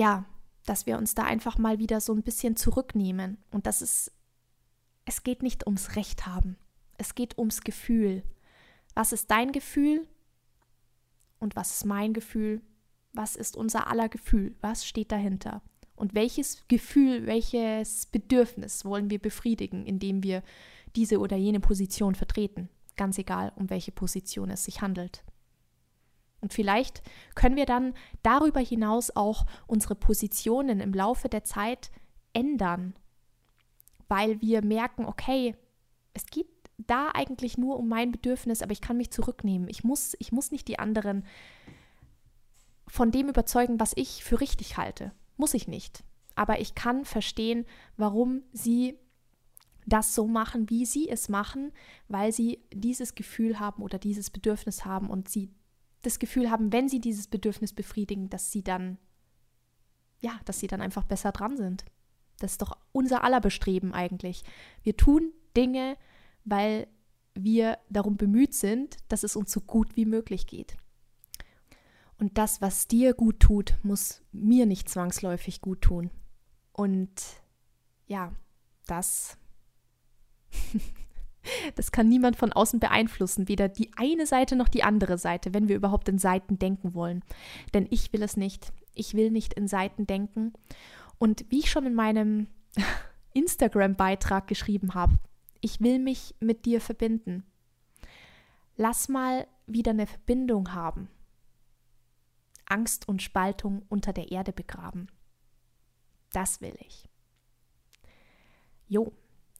[0.00, 0.24] ja,
[0.64, 4.10] dass wir uns da einfach mal wieder so ein bisschen zurücknehmen und dass es,
[5.04, 6.56] es geht nicht ums Recht haben,
[6.96, 8.22] es geht ums Gefühl.
[8.94, 10.06] Was ist dein Gefühl
[11.38, 12.62] und was ist mein Gefühl?
[13.12, 14.56] Was ist unser aller Gefühl?
[14.62, 15.62] Was steht dahinter?
[15.96, 20.42] Und welches Gefühl, welches Bedürfnis wollen wir befriedigen, indem wir
[20.96, 22.70] diese oder jene Position vertreten?
[22.96, 25.24] Ganz egal, um welche Position es sich handelt.
[26.40, 27.02] Und vielleicht
[27.34, 31.90] können wir dann darüber hinaus auch unsere Positionen im Laufe der Zeit
[32.32, 32.94] ändern,
[34.08, 35.54] weil wir merken, okay,
[36.14, 39.68] es geht da eigentlich nur um mein Bedürfnis, aber ich kann mich zurücknehmen.
[39.68, 41.24] Ich muss, ich muss nicht die anderen
[42.88, 45.12] von dem überzeugen, was ich für richtig halte.
[45.36, 46.02] Muss ich nicht.
[46.34, 47.66] Aber ich kann verstehen,
[47.96, 48.98] warum sie
[49.86, 51.72] das so machen, wie sie es machen,
[52.08, 55.50] weil sie dieses Gefühl haben oder dieses Bedürfnis haben und sie
[56.02, 58.98] das Gefühl haben, wenn sie dieses Bedürfnis befriedigen, dass sie dann,
[60.20, 61.84] ja, dass sie dann einfach besser dran sind.
[62.38, 64.44] Das ist doch unser aller Bestreben eigentlich.
[64.82, 65.96] Wir tun Dinge,
[66.44, 66.86] weil
[67.34, 70.76] wir darum bemüht sind, dass es uns so gut wie möglich geht.
[72.18, 76.10] Und das, was dir gut tut, muss mir nicht zwangsläufig gut tun.
[76.72, 77.10] Und
[78.06, 78.32] ja,
[78.86, 79.38] das
[81.74, 85.68] Das kann niemand von außen beeinflussen, weder die eine Seite noch die andere Seite, wenn
[85.68, 87.22] wir überhaupt in Seiten denken wollen.
[87.74, 88.72] Denn ich will es nicht.
[88.94, 90.52] Ich will nicht in Seiten denken.
[91.18, 92.48] Und wie ich schon in meinem
[93.32, 95.18] Instagram-Beitrag geschrieben habe,
[95.60, 97.44] ich will mich mit dir verbinden.
[98.76, 101.08] Lass mal wieder eine Verbindung haben.
[102.66, 105.08] Angst und Spaltung unter der Erde begraben.
[106.32, 107.08] Das will ich.
[108.88, 109.12] Jo,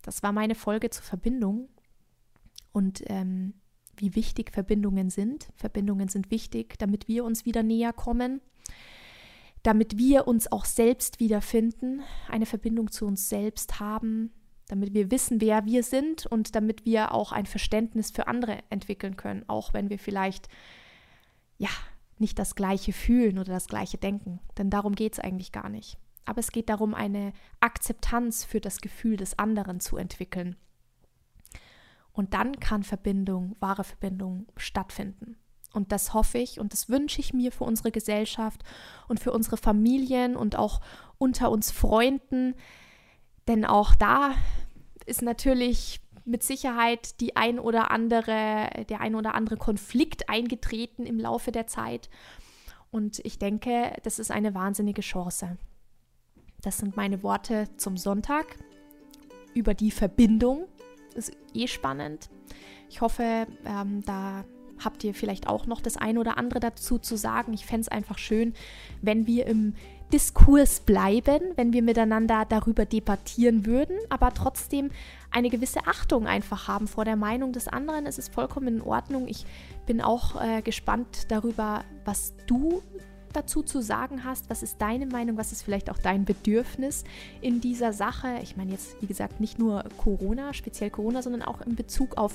[0.02, 1.68] das war meine Folge zur Verbindung
[2.72, 3.54] und ähm,
[3.96, 5.48] wie wichtig Verbindungen sind.
[5.56, 8.40] Verbindungen sind wichtig, damit wir uns wieder näher kommen,
[9.62, 14.32] damit wir uns auch selbst wiederfinden, eine Verbindung zu uns selbst haben,
[14.68, 19.16] damit wir wissen, wer wir sind und damit wir auch ein Verständnis für andere entwickeln
[19.16, 20.48] können, auch wenn wir vielleicht
[21.58, 21.70] ja
[22.18, 24.40] nicht das gleiche fühlen oder das gleiche denken.
[24.56, 28.80] Denn darum geht es eigentlich gar nicht aber es geht darum, eine Akzeptanz für das
[28.80, 30.56] Gefühl des anderen zu entwickeln.
[32.12, 35.36] Und dann kann Verbindung, wahre Verbindung stattfinden.
[35.72, 38.64] Und das hoffe ich und das wünsche ich mir für unsere Gesellschaft
[39.08, 40.80] und für unsere Familien und auch
[41.18, 42.54] unter uns Freunden.
[43.46, 44.34] Denn auch da
[45.06, 51.18] ist natürlich mit Sicherheit die ein oder andere, der ein oder andere Konflikt eingetreten im
[51.18, 52.10] Laufe der Zeit.
[52.90, 55.56] Und ich denke, das ist eine wahnsinnige Chance.
[56.62, 58.56] Das sind meine Worte zum Sonntag
[59.54, 60.66] über die Verbindung.
[61.14, 62.30] Ist eh spannend.
[62.88, 64.44] Ich hoffe, ähm, da
[64.84, 67.52] habt ihr vielleicht auch noch das eine oder andere dazu zu sagen.
[67.52, 68.54] Ich fände es einfach schön,
[69.02, 69.74] wenn wir im
[70.12, 74.90] Diskurs bleiben, wenn wir miteinander darüber debattieren würden, aber trotzdem
[75.30, 78.06] eine gewisse Achtung einfach haben vor der Meinung des anderen.
[78.06, 79.28] Es ist vollkommen in Ordnung.
[79.28, 79.46] Ich
[79.86, 82.82] bin auch äh, gespannt darüber, was du
[83.32, 84.50] dazu zu sagen hast.
[84.50, 85.36] Was ist deine Meinung?
[85.36, 87.04] Was ist vielleicht auch dein Bedürfnis
[87.40, 88.38] in dieser Sache?
[88.42, 92.34] Ich meine jetzt, wie gesagt, nicht nur Corona, speziell Corona, sondern auch in Bezug auf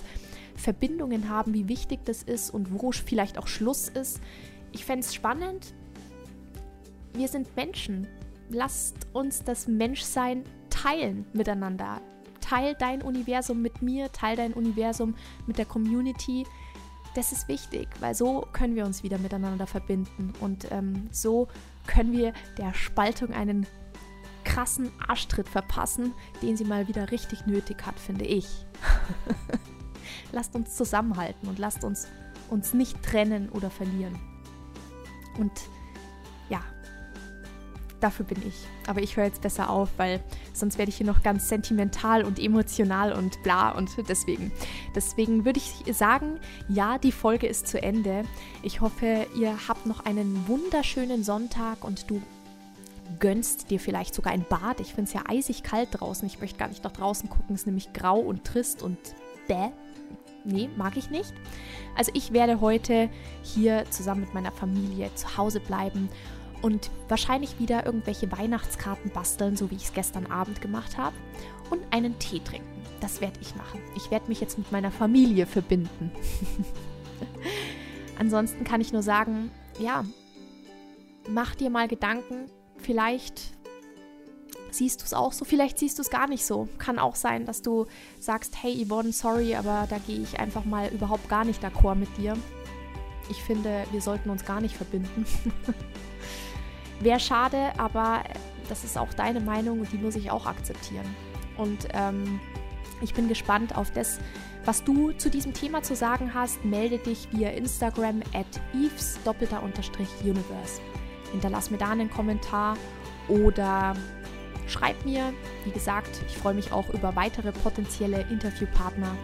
[0.56, 4.22] Verbindungen haben, wie wichtig das ist und wo vielleicht auch Schluss ist.
[4.72, 5.74] Ich fände es spannend.
[7.14, 8.08] Wir sind Menschen.
[8.50, 12.02] Lasst uns das Menschsein teilen miteinander.
[12.42, 15.16] Teil dein Universum mit mir, teil dein Universum
[15.48, 16.46] mit der Community
[17.16, 21.48] das ist wichtig, weil so können wir uns wieder miteinander verbinden und ähm, so
[21.88, 23.66] können wir der Spaltung einen
[24.44, 28.66] krassen Arschtritt verpassen, den sie mal wieder richtig nötig hat, finde ich.
[30.32, 32.08] lasst uns zusammenhalten und lasst uns
[32.50, 34.20] uns nicht trennen oder verlieren.
[35.40, 35.52] Und
[38.06, 38.54] dafür bin ich.
[38.88, 40.22] Aber ich höre jetzt besser auf, weil
[40.54, 44.52] sonst werde ich hier noch ganz sentimental und emotional und bla und deswegen.
[44.94, 46.40] Deswegen würde ich sagen,
[46.70, 48.24] ja, die Folge ist zu Ende.
[48.62, 52.22] Ich hoffe, ihr habt noch einen wunderschönen Sonntag und du
[53.20, 54.80] gönnst dir vielleicht sogar ein Bad.
[54.80, 56.28] Ich finde es ja eisig kalt draußen.
[56.28, 57.56] Ich möchte gar nicht nach draußen gucken.
[57.56, 58.98] Es ist nämlich grau und trist und
[59.48, 59.70] bäh.
[60.44, 61.34] Nee, mag ich nicht.
[61.96, 63.10] Also ich werde heute
[63.42, 66.08] hier zusammen mit meiner Familie zu Hause bleiben
[66.66, 71.16] und wahrscheinlich wieder irgendwelche Weihnachtskarten basteln, so wie ich es gestern Abend gemacht habe,
[71.70, 72.82] und einen Tee trinken.
[73.02, 73.80] Das werde ich machen.
[73.96, 76.10] Ich werde mich jetzt mit meiner Familie verbinden.
[78.20, 80.06] Ansonsten kann ich nur sagen, ja,
[81.30, 82.50] mach dir mal Gedanken.
[82.80, 83.44] Vielleicht
[84.72, 86.68] siehst du es auch so, vielleicht siehst du es gar nicht so.
[86.80, 87.86] Kann auch sein, dass du
[88.20, 92.18] sagst, hey Yvonne, sorry, aber da gehe ich einfach mal überhaupt gar nicht d'accord mit
[92.18, 92.36] dir.
[93.30, 95.28] Ich finde, wir sollten uns gar nicht verbinden.
[97.00, 98.24] Wäre schade, aber
[98.70, 101.06] das ist auch deine Meinung und die muss ich auch akzeptieren.
[101.58, 102.40] Und ähm,
[103.02, 104.20] ich bin gespannt auf das,
[104.64, 106.64] was du zu diesem Thema zu sagen hast.
[106.66, 110.82] Melde dich via Instagram at eves universe.
[111.32, 112.78] Hinterlass mir da einen Kommentar
[113.28, 113.96] oder
[114.68, 115.34] schreib mir.
[115.66, 119.16] Wie gesagt, ich freue mich auch über weitere potenzielle Interviewpartner.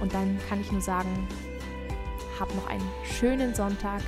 [0.00, 1.28] Und dann kann ich nur sagen,
[2.38, 4.00] hab noch einen schönen Sonntag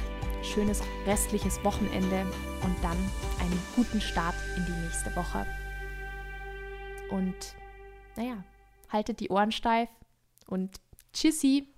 [0.43, 2.26] schönes restliches Wochenende
[2.62, 2.97] und dann
[3.40, 5.47] einen guten Start in die nächste Woche.
[7.11, 7.34] Und
[8.16, 8.45] naja,
[8.88, 9.88] haltet die Ohren steif
[10.47, 10.80] und
[11.12, 11.71] tschüssi!